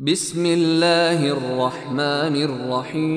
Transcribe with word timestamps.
بسم 0.00 0.46
الله 0.46 1.26
الرحمن 1.26 2.34
الرحيم 2.38 3.08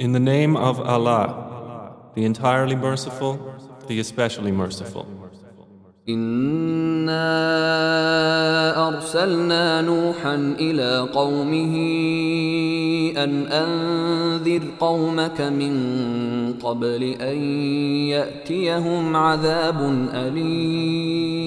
In 0.00 0.12
the 0.12 0.20
name 0.20 0.56
of 0.56 0.80
Allah, 0.80 1.92
the 2.14 2.24
entirely 2.24 2.76
merciful, 2.76 3.38
the 3.86 4.00
especially 4.00 4.52
merciful. 4.52 5.04
إنا 6.08 7.28
أرسلنا 8.88 9.82
نوحا 9.82 10.34
إلى 10.34 11.08
قومه 11.12 11.74
أن 13.16 13.46
أنذر 13.46 14.62
قومك 14.80 15.40
من 15.40 15.74
قبل 16.62 17.02
أن 17.20 17.36
يأتيهم 18.16 19.16
عذاب 19.16 20.08
أليم 20.14 21.37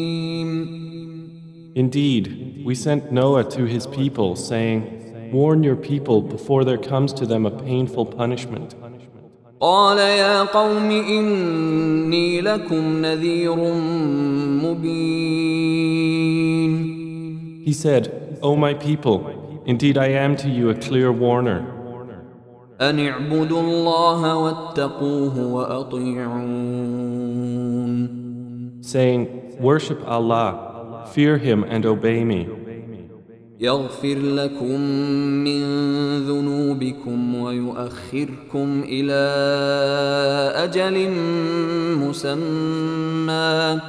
Indeed, 1.74 2.62
we 2.64 2.74
sent 2.74 3.12
Noah 3.12 3.44
to 3.50 3.64
his 3.64 3.86
people, 3.86 4.34
saying, 4.34 5.30
Warn 5.32 5.62
your 5.62 5.76
people 5.76 6.22
before 6.22 6.64
there 6.64 6.78
comes 6.78 7.12
to 7.14 7.26
them 7.26 7.44
a 7.44 7.50
painful 7.50 8.06
punishment. 8.06 8.74
قال 9.60 9.98
يا 9.98 10.42
قوم 10.42 10.90
إني 10.90 12.40
لكم 12.40 13.02
نذير 13.02 13.56
مبين 14.64 16.86
He 17.64 17.72
said, 17.72 18.38
O 18.42 18.54
my 18.56 18.74
people, 18.74 19.62
indeed 19.66 19.98
I 19.98 20.08
am 20.08 20.36
to 20.36 20.48
you 20.48 20.70
a 20.70 20.74
clear 20.74 21.10
warner. 21.10 21.64
أن 22.80 22.98
اعبدوا 22.98 23.60
الله 23.60 24.36
واتقوه 24.36 25.52
وأطيعون 25.52 26.76
saying, 28.82 29.26
Worship 29.58 30.06
Allah, 30.06 30.69
fear 31.12 31.38
Him 31.38 31.64
and 31.64 31.86
obey 31.86 32.24
me. 32.24 32.46
يغفر 33.60 34.18
لكم 34.18 34.80
من 35.44 35.62
ذنوبكم 36.26 37.34
ويؤخركم 37.34 38.84
إلى 38.88 39.22
أجل 40.64 41.10
مسمى 42.04 43.80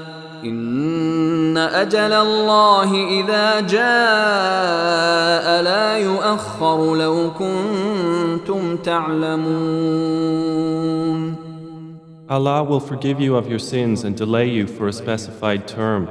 إن 0.44 1.58
أجل 1.58 2.14
الله 2.14 2.94
إذا 3.20 3.60
جاء 3.60 5.62
لا 5.62 5.98
يؤخر 5.98 6.96
لو 6.96 7.32
كنتم 7.32 8.78
تعلمون 8.78 10.48
Allah 12.30 12.62
will 12.62 12.82
forgive 12.82 13.22
you 13.22 13.38
of 13.38 13.48
your 13.50 13.58
sins 13.60 14.04
and 14.04 14.14
delay 14.18 14.50
you 14.50 14.68
for 14.68 14.90
a 14.90 14.94
specified 14.94 15.66
term. 15.66 16.10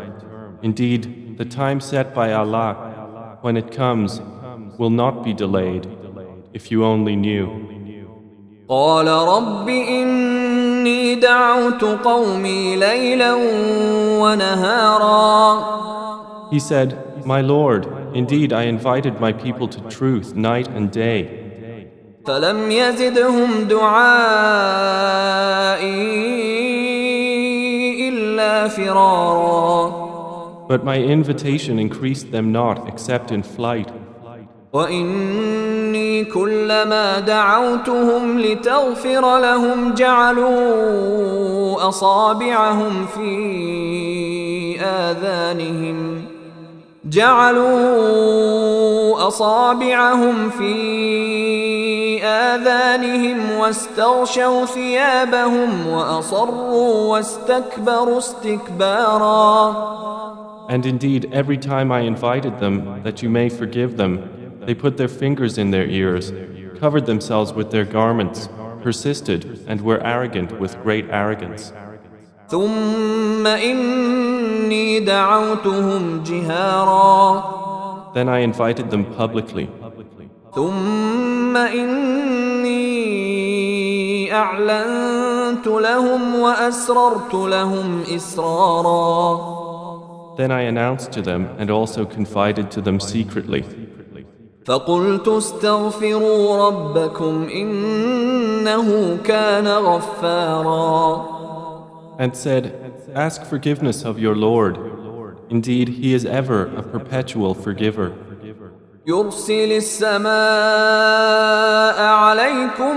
Indeed, 0.63 1.37
the 1.39 1.45
time 1.45 1.81
set 1.81 2.15
by 2.15 2.33
Allah, 2.33 3.39
when 3.43 3.57
it 3.57 3.71
comes, 3.71 4.21
will 4.79 4.91
not 4.91 5.23
be 5.23 5.33
delayed, 5.35 5.87
if 6.53 6.71
you 6.71 6.85
only 6.85 7.17
knew. 7.17 7.67
قال 8.69 9.07
رب 9.09 9.69
إني 9.69 11.15
دعوت 11.15 11.85
قومي 11.85 12.77
ليلا 12.77 13.35
ونهارا 14.21 15.77
He 16.51 16.59
said, 16.59 17.25
My 17.25 17.41
Lord, 17.41 17.87
indeed 18.15 18.53
I 18.53 18.63
invited 18.63 19.21
my 19.21 19.33
people 19.33 19.69
to 19.69 19.81
truth 19.89 20.35
night 20.35 20.69
and 20.69 20.91
day, 20.91 21.43
فلم 22.27 22.71
يزدهم 22.71 23.65
دعائي 23.69 24.49
إلا 28.09 28.69
فرارا 28.69 30.00
but 30.72 30.86
my 30.86 31.00
invitation 31.18 31.78
increased 31.80 32.32
them 32.32 32.48
not 32.54 32.88
except 32.88 33.30
in 33.30 33.44
flight. 33.44 33.90
وإني 34.74 36.26
كلما 36.26 37.20
دعوتهم 37.20 38.40
لتغفر 38.40 39.40
لهم 39.40 39.94
جعلوا 39.94 41.88
أصابعهم 41.90 43.06
في 43.06 44.80
آذانهم 44.82 46.26
جعلوا 47.06 48.48
أصابعهم 49.28 50.50
في 50.50 52.24
آذانهم 52.24 53.52
واستغشوا 53.60 54.66
ثيابهم 54.66 55.88
وأصروا 55.88 57.12
واستكبروا 57.12 58.18
استكبارا 58.18 59.92
And 60.71 60.85
indeed, 60.85 61.29
every 61.33 61.59
time 61.59 61.93
I 61.93 62.01
invited 62.01 62.59
them 62.59 63.03
that 63.03 63.23
you 63.23 63.29
may 63.31 63.49
forgive 63.49 63.97
them, 63.97 64.13
they 64.67 64.75
put 64.75 64.97
their 64.97 65.09
fingers 65.09 65.59
in 65.59 65.71
their 65.71 65.87
ears, 65.87 66.33
covered 66.79 67.07
themselves 67.07 67.53
with 67.53 67.71
their 67.71 67.85
garments, 67.85 68.49
persisted, 68.83 69.65
and 69.69 69.81
were 69.81 70.01
arrogant 70.05 70.59
with 70.59 70.81
great 70.83 71.07
arrogance. 71.11 71.73
ثم 72.49 73.47
إني 73.47 75.01
دعوتهم 75.01 76.23
جهارا 76.23 77.43
Then 78.15 78.29
I 78.29 78.39
invited 78.39 78.91
them 78.91 79.05
publicly. 79.05 79.69
ثم 80.55 81.57
إني 81.57 82.87
أعلنت 84.33 85.67
لهم 85.67 86.35
وأسررت 86.35 87.35
لهم 87.35 88.03
إسرارا 88.17 89.60
Then 90.37 90.51
I 90.51 90.63
announced 90.63 91.13
to 91.13 91.23
them 91.23 91.49
and 91.59 91.71
also 91.71 92.05
confided 92.05 92.71
to 92.73 92.81
them 92.81 93.01
secretly. 93.01 93.65
فقلت 94.67 95.29
استغفروا 95.29 96.67
ربكم 96.69 97.49
إنه 97.49 99.17
كان 99.25 99.69
غفارا 99.69 101.37
And 102.19 102.35
said, 102.35 102.73
Ask 103.15 103.45
forgiveness 103.45 104.05
of 104.05 104.19
your 104.19 104.35
Lord. 104.35 104.79
Indeed, 105.51 105.89
He 105.89 106.15
is 106.15 106.25
ever 106.25 106.67
a 106.77 106.83
perpetual 106.83 107.55
forgiver. 107.55 108.13
يرسل 109.07 109.73
السماء 109.73 110.31
عليكم 112.01 112.97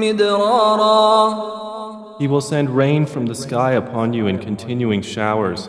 مدرارا 0.00 1.48
He 2.18 2.26
will 2.26 2.40
send 2.40 2.70
rain 2.70 3.06
from 3.06 3.26
the 3.26 3.34
sky 3.34 3.72
upon 3.72 4.12
you 4.12 4.26
in 4.26 4.38
continuing 4.38 5.02
showers. 5.02 5.68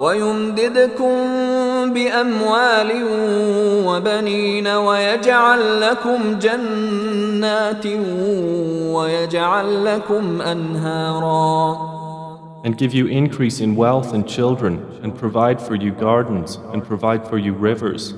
ويمددكم 0.00 1.14
بأموال 1.94 2.90
وبنين 3.86 4.66
ويجعل 4.66 5.80
لكم 5.80 6.38
جنات 6.38 7.86
ويجعل 8.94 9.84
لكم 9.84 10.40
أنهارا 10.42 11.90
and 12.62 12.76
give 12.76 12.92
you 12.92 13.06
increase 13.06 13.58
in 13.60 13.74
wealth 13.74 14.12
and 14.12 14.28
children, 14.28 14.72
and 15.02 15.16
provide 15.16 15.58
for 15.60 15.74
you 15.74 15.92
gardens, 15.92 16.58
and 16.74 16.84
provide 16.84 17.26
for 17.26 17.38
you 17.38 17.54
rivers. 17.54 18.14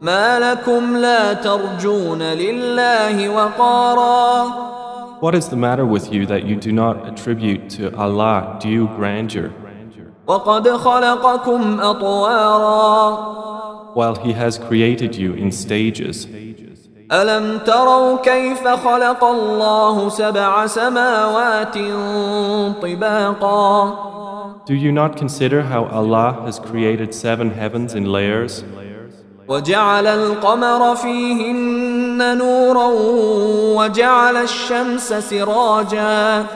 ما 0.00 0.38
لكم 0.38 0.96
لا 0.96 1.32
ترجون 1.32 2.22
لله 2.22 3.28
وقارا 3.28 4.74
What 5.20 5.34
is 5.34 5.48
the 5.48 5.56
matter 5.56 5.86
with 5.86 6.12
you 6.12 6.26
that 6.26 6.44
you 6.44 6.56
do 6.56 6.70
not 6.70 7.08
attribute 7.08 7.70
to 7.70 7.96
Allah 7.96 8.58
due 8.60 8.86
grandeur, 8.96 9.50
وقد 9.50 9.54
خلقكم 9.54 9.54
أطوارا 9.54 9.67
while 13.94 14.14
He 14.16 14.32
has 14.32 14.58
created 14.58 15.14
you 15.16 15.34
in 15.34 15.52
stages? 15.52 16.26
ألم 17.12 17.58
تروا 17.58 18.16
كيف 18.16 18.68
خلق 18.68 19.24
الله 19.24 20.08
سبع 20.08 20.66
سماوات 20.66 21.78
طباقا 22.82 24.14
Do 24.66 24.74
you 24.74 24.92
not 24.92 25.16
consider 25.18 25.62
how 25.62 25.84
Allah 25.84 26.40
has 26.46 26.58
created 26.58 27.12
seven 27.12 27.50
heavens 27.50 27.94
in 27.94 28.06
layers, 28.10 28.64
وجعل 29.48 30.06
القمر 30.06 30.96
فيهن 30.96 32.38
نورا 32.38 32.88
وجعل 33.76 34.36
الشمس 34.36 35.12
سراجا 35.12 36.46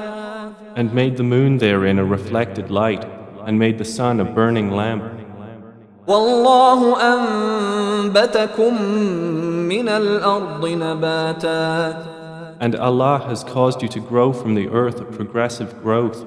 and 0.76 0.94
made 0.94 1.16
the 1.16 1.24
moon 1.24 1.58
therein 1.58 1.98
a 1.98 2.04
reflected 2.04 2.70
light, 2.70 3.04
and 3.46 3.58
made 3.58 3.78
the 3.78 3.84
sun 3.84 4.20
a 4.20 4.24
burning 4.24 4.70
lamp? 4.70 5.02
والله 6.08 6.96
أنبتكم 7.14 8.82
من 9.68 9.88
الأرض 9.88 10.66
نباتا 10.66 12.18
And 12.60 12.74
Allah 12.74 13.18
has 13.28 13.44
caused 13.44 13.82
you 13.82 13.88
to 13.88 14.00
grow 14.00 14.32
from 14.32 14.54
the 14.54 14.68
earth 14.68 15.00
a 15.00 15.04
progressive 15.04 15.80
growth. 15.82 16.26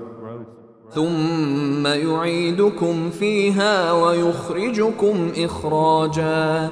ثم 0.94 1.88
يعيدكم 1.88 3.10
فيها 3.10 3.92
ويخرجكم 3.92 5.32
إخراجا 5.38 6.70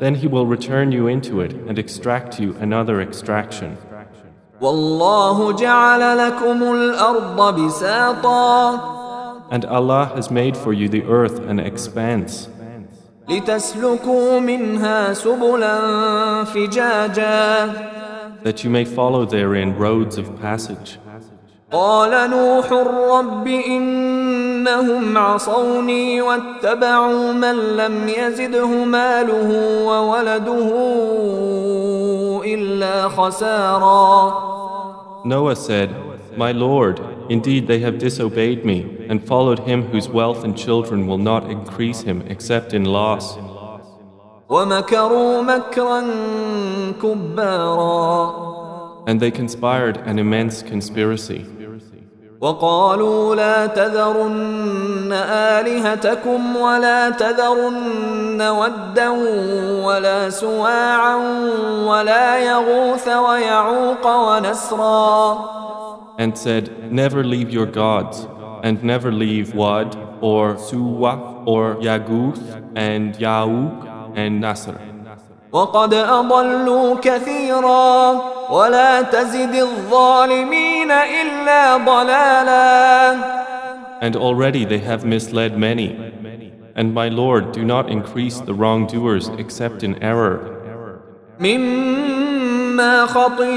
Then 0.00 0.14
He 0.14 0.26
will 0.28 0.46
return 0.46 0.92
you 0.92 1.06
into 1.08 1.40
it 1.40 1.52
and 1.68 1.78
extract 1.78 2.40
you 2.40 2.54
another 2.60 3.00
extraction. 3.00 3.76
والله 4.60 5.52
جعل 5.52 6.18
لكم 6.18 6.62
الأرض 6.62 7.60
بساطا 7.60 8.80
And 9.50 9.64
Allah 9.64 10.12
has 10.14 10.30
made 10.30 10.56
for 10.56 10.72
you 10.72 10.88
the 10.88 11.02
earth 11.04 11.38
an 11.40 11.58
expanse 11.58 12.48
لتسلكوا 13.28 14.40
منها 14.40 15.12
سبلا 15.12 16.44
فجاجا 16.44 17.68
that 18.44 18.64
you 18.64 18.70
may 18.70 18.84
follow 18.84 19.24
therein 19.26 19.76
roads 19.76 20.16
of 20.16 20.40
passage. 20.40 20.98
قال 21.72 22.30
نوح 22.30 22.72
رب 22.72 23.46
إنهم 23.46 25.18
عصوني 25.18 26.20
واتبعوا 26.20 27.32
من 27.32 27.76
لم 27.76 28.08
يزده 28.08 28.66
ماله 28.84 29.50
وولده 29.84 30.68
إلا 32.44 33.08
خسارا 33.08 34.48
Noah 35.24 35.56
said, 35.56 35.90
My 36.38 36.52
Lord, 36.52 37.00
indeed 37.28 37.66
they 37.66 37.80
have 37.80 37.98
disobeyed 37.98 38.64
me 38.64 38.91
and 39.08 39.26
followed 39.26 39.60
him 39.60 39.82
whose 39.92 40.08
wealth 40.08 40.44
and 40.44 40.56
children 40.56 41.06
will 41.06 41.18
not 41.18 41.50
increase 41.50 42.02
him 42.02 42.22
except 42.28 42.74
in 42.74 42.84
loss. 42.84 43.38
ومكروا 44.48 45.42
مكرا 45.42 46.00
كبارا 47.02 48.48
And 49.06 49.20
they 49.20 49.30
conspired 49.30 49.96
an 49.98 50.18
immense 50.18 50.62
conspiracy. 50.62 51.46
وقالوا 52.40 53.34
لا 53.34 53.66
تذرن 53.66 55.12
آلهتكم 55.58 56.56
ولا 56.56 57.10
تذرن 57.10 58.42
ودا 58.42 59.08
ولا 59.84 60.30
سواعا 60.30 61.16
ولا 61.86 62.38
يغوث 62.38 63.08
ويعوق 63.08 64.06
ونسرا 64.06 65.38
And 66.18 66.36
said, 66.36 66.92
Never 66.92 67.22
leave 67.24 67.50
your 67.50 67.66
gods, 67.66 68.26
and 68.62 68.82
never 68.82 69.10
leave 69.12 69.54
Wad, 69.54 69.96
or 70.20 70.54
Suwa, 70.56 71.46
or 71.46 71.76
Yaguth, 71.76 72.42
and 72.74 73.14
Ya'uq, 73.14 74.16
and 74.16 74.40
Nasr. 74.40 74.78
وقد 75.52 75.94
أضلوا 75.94 76.94
كثيرا 77.00 78.20
ولا 78.50 79.02
تزد 79.02 79.54
الظالمين 79.54 80.90
إلا 80.90 81.76
ضلالا 81.76 83.38
And 84.00 84.14
already 84.14 84.64
they 84.64 84.78
have 84.78 85.04
misled 85.04 85.58
many. 85.58 85.96
And 86.76 86.94
my 86.94 87.08
Lord, 87.08 87.50
do 87.52 87.64
not 87.64 87.90
increase 87.90 88.38
the 88.40 88.54
wrongdoers 88.54 89.28
except 89.38 89.82
in 89.82 90.00
error. 90.02 90.54
مما 92.73 93.05
خطيئاتهم 93.05 93.53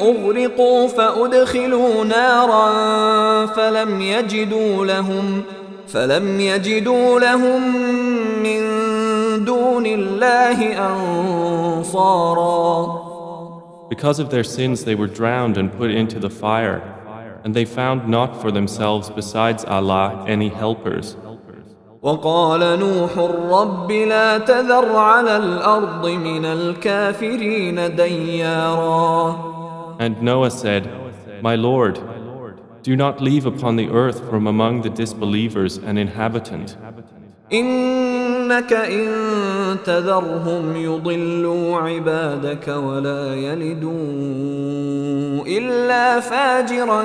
أغرقوا 0.00 0.88
فأدخلوا 0.88 2.04
نارا 2.04 3.46
فلم 3.46 4.00
يجدوا 4.00 4.86
لهم 4.86 5.42
فلم 5.88 6.40
يجدوا 6.40 7.20
لهم 7.20 7.76
من 8.42 8.60
دون 9.44 9.86
الله 9.86 10.88
أنصارا 11.76 13.00
Because 13.90 14.18
of 14.20 14.30
their 14.30 14.44
sins 14.44 14.84
they 14.84 14.94
were 14.94 15.08
drowned 15.08 15.56
and 15.58 15.72
put 15.72 15.90
into 15.90 16.20
the 16.20 16.30
fire, 16.30 16.80
and 17.44 17.54
they 17.54 17.64
found 17.64 18.08
not 18.08 18.40
for 18.40 18.52
themselves 18.52 19.10
besides 19.10 19.64
Allah 19.64 20.24
any 20.28 20.48
helpers. 20.48 21.16
وقال 22.02 22.78
نوح 22.78 23.18
رب 23.52 23.92
لا 23.92 24.38
تذر 24.38 24.96
على 24.96 25.36
الأرض 25.36 26.08
من 26.08 26.44
الكافرين 26.44 27.96
ديارا 27.96 29.50
And 29.98 30.22
Noah 30.22 30.50
said, 30.50 30.88
My 31.42 31.56
Lord, 31.56 32.00
do 32.82 32.96
not 32.96 33.20
leave 33.20 33.44
upon 33.44 33.76
the 33.76 33.90
earth 33.90 34.20
from 34.30 34.46
among 34.46 34.80
the 34.80 34.88
disbelievers 34.88 35.76
an 35.76 35.98
inhabitant. 35.98 36.78
إنك 37.52 38.72
إن 38.72 39.06
تذرهم 39.84 40.76
يضلوا 40.76 41.76
عبادك 41.76 42.68
ولا 42.68 43.34
يلدوا 43.34 43.92
إلا 45.46 46.20
فاجرا 46.20 47.04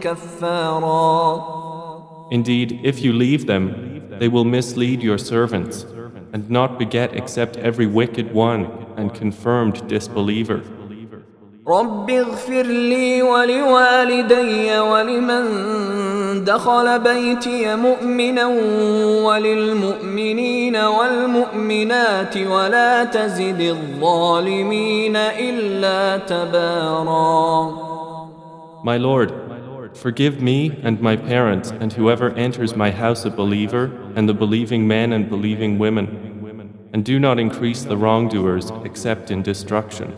كفارا 0.00 1.54
Indeed, 2.30 2.80
if 2.82 3.00
you 3.00 3.12
leave 3.12 3.46
them, 3.46 3.93
they 4.19 4.27
will 4.27 4.45
mislead 4.45 5.01
your 5.01 5.17
servants 5.17 5.85
and 6.33 6.49
not 6.49 6.77
beget 6.77 7.15
except 7.15 7.57
every 7.57 7.87
wicked 7.87 8.33
one 8.33 8.67
and 8.97 9.13
confirmed 9.13 9.87
disbeliever. 9.87 10.61
رب 11.67 12.09
اغفر 12.09 12.61
لي 12.63 13.21
ولوالدي 13.21 14.79
ولمن 14.79 15.45
دخل 16.43 16.99
بيتي 16.99 17.75
مؤمنا 17.75 18.45
وللمؤمنين 19.25 20.75
والمؤمنات 20.75 22.37
ولا 22.37 23.03
تزد 23.03 23.61
الظالمين 23.61 25.15
إلا 25.15 26.17
تبارا 26.17 27.89
My 28.83 28.97
Lord, 28.97 29.31
forgive 29.94 30.42
me 30.42 30.78
and 30.82 31.00
my 31.00 31.16
parents 31.16 31.70
and 31.70 31.92
whoever 31.92 32.30
enters 32.32 32.76
my 32.76 32.90
house 32.90 33.24
a 33.24 33.30
believer 33.30 33.90
and 34.16 34.28
the 34.28 34.34
believing 34.34 34.86
men 34.86 35.12
and 35.12 35.28
believing 35.28 35.78
women, 35.78 36.88
and 36.92 37.04
do 37.04 37.18
not 37.18 37.38
increase 37.38 37.84
the 37.84 37.96
wrongdoers 37.96 38.70
except 38.84 39.30
in 39.30 39.42
destruction. 39.42 40.16